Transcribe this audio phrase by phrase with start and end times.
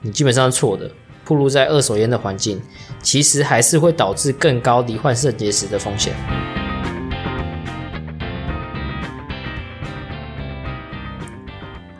[0.00, 0.88] 你基本上是错的。
[1.24, 2.62] 暴露在二手烟的环境，
[3.02, 6.14] 其实还是会导致更高罹患肾结石的风险。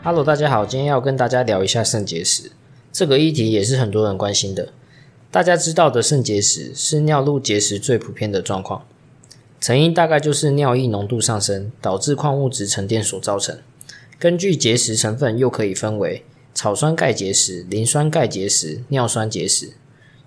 [0.01, 2.53] Hello，大家好，今天要跟大家聊一下肾结石
[2.91, 4.69] 这个议题，也是很多人关心的。
[5.29, 8.85] 大家知道的肾结石是尿路结石最普遍的状况，
[9.59, 13.59] 成因大概就是尿液浓度上升导致矿物质沉淀所造成。
[14.17, 16.23] 根据结石成分，又可以分为。
[16.53, 19.73] 草酸钙结石、磷酸钙结石、尿酸结石，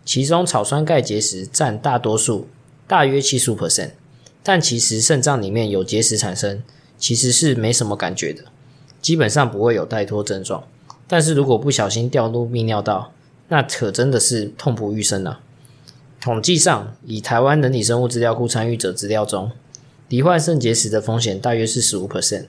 [0.04, 2.48] 其中草酸钙结石占大多数，
[2.86, 3.90] 大约七十五 percent。
[4.42, 6.62] 但其实肾脏里面有结石产生，
[6.98, 8.44] 其实是没什么感觉的，
[9.00, 10.64] 基本上不会有带脱症状。
[11.06, 13.12] 但是如果不小心掉入泌尿道，
[13.48, 15.40] 那可真的是痛不欲生啊！
[16.20, 19.52] 统计上，以台湾人体生物资料库参与者资料中，
[20.08, 22.46] 罹患肾结石的风险大约是十五 percent，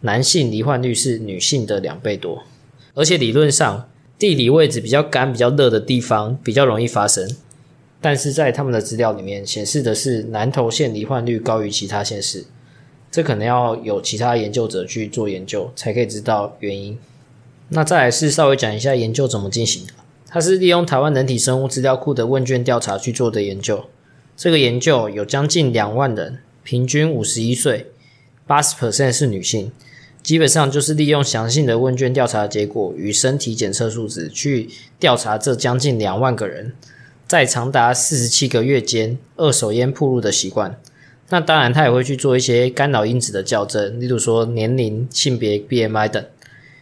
[0.00, 2.42] 男性罹患率是女性的两倍多。
[2.94, 7.30] 而且理论上，地理位置比较干、比较热的地方比较容易发生，
[8.00, 12.44] 但是在他们的资料里面显示的是南投县罹患率高于其他县市，
[13.10, 16.98] 这可能要有其他研究者去做研究才可以知道原因。
[17.68, 19.92] 那再来是稍微讲一下研究怎么进行的，
[20.26, 23.84] 它是利用台湾人体生物资料库的问卷调查去做的研究。
[24.36, 27.86] 这个研究有将近两万人，平均五十一岁，
[28.46, 29.70] 八十 percent 是女性。
[30.22, 34.68] 基本上就是利用详细的问卷调查结果与身体检测数值去
[34.98, 36.72] 调查这将近两万个人
[37.26, 40.78] 在长达四十七个月间二手烟铺路的习惯。
[41.30, 46.24] 那当然，他也会去做一些干扰因子的校正，例如说年龄、性别、BMI 等，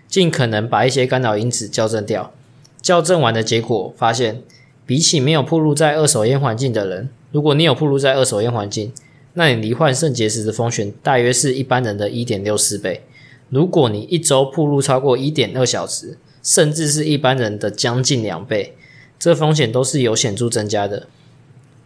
[0.08, 2.32] 尽可能把一些干扰因子校正掉。
[2.80, 4.40] 校正完的结果发现，
[4.86, 8.90] 比起没有铺路在二手烟环境的人，如果你有铺路在二手烟环境，
[9.34, 13.02] 那你罹患肾结石的风险大约是一般人的一点六四倍。
[13.50, 18.74] 如果你一周铺路超过一点二小时，甚至是一般人的将近两倍，
[19.18, 21.06] 这风险都是有显著增加的。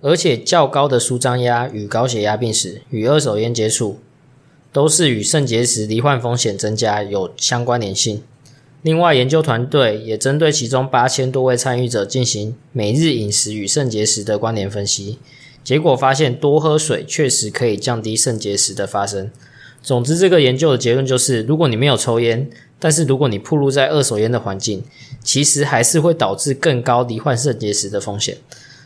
[0.00, 3.98] 而且较高的舒张压与高血压病史与二手烟接触，
[4.72, 8.22] 都是与肾结石罹患风险增加有相关联性。
[8.83, 15.20] 另外，研究团队也针对其中八千多位参与者进行每日饮食与肾结石的关联分析，
[15.62, 19.30] 结果发现多喝水确实可以降低肾结石的发生。
[19.83, 22.48] 总之，这个研究的结论就是：如果你没有抽烟，
[22.79, 24.85] 但是如果你暴露在二手烟的环境，
[25.25, 28.37] 其实还是会导致更高罹患肾结石的风险。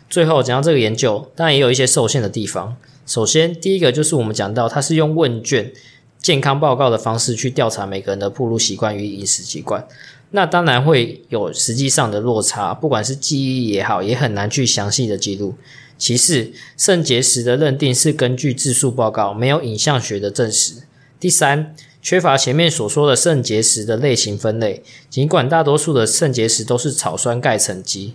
[0.09, 2.77] 最后讲到这个研究，当然也有一些受限的地方。
[3.07, 5.71] 首先，第一个就是我们讲到，它是用问卷
[6.19, 9.87] 健康报告的方式去调查每个人的暴露习惯与饮食习惯，
[10.31, 15.55] 那当然会有实际上的落差，不管是记忆也好，也很难去详细的记录。
[15.99, 20.83] 其次，肾结石的认定是根据自述报告，没有影像学的证实。
[21.19, 28.15] 第三，缺乏前面所说的肾结石的类型分类，尽管大多数的肾结石都是草酸钙沉积。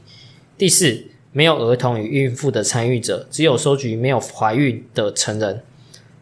[0.58, 5.64] 第四，没有儿童与孕妇的参与者，只有收集没有怀孕的成人。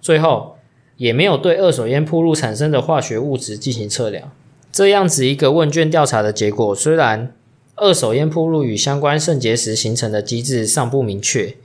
[0.02, 0.56] 最后，
[0.96, 4.31] 也没有对二手烟铺路产生的化学物质进行测量。
[4.72, 7.34] 这样子一个问卷调查的结果，虽然
[7.79, 11.56] 二手烟铺路与相关肾结石形成的机制尚不明确，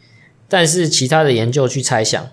[0.48, 2.28] 但是其他的研究去猜想。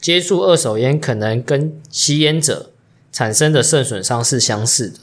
[0.00, 2.70] 接触二手烟可能跟吸烟者
[3.10, 4.98] 产生的肾损伤是相似的。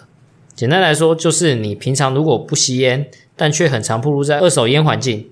[0.54, 5.32] 简单来说，就是你平常如果不吸烟，但却很常暴露在二手烟环境，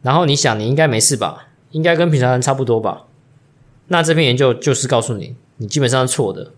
[0.00, 3.04] 然后你想你应该没事吧，应该跟平常人差不多吧？
[3.88, 6.52] 那这篇研究就是告诉你，你基本上是错的。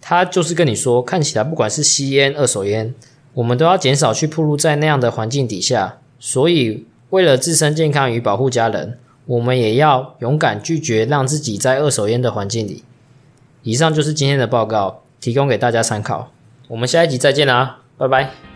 [0.00, 2.94] 他就是跟你说，看起来不管是吸烟、二手烟，
[3.34, 5.98] 我们都要减少去暴露在那样的环境底下。
[6.18, 8.98] 所以，为了自身健康与保护家人。
[9.24, 12.82] 我们也要勇敢拒绝让自己在二手烟的环境里。
[13.62, 16.32] 以上就是今天的报告，提供给大家参考。
[16.66, 18.51] 我们下一集再见啦，拜拜。